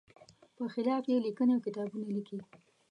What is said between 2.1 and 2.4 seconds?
لیکي.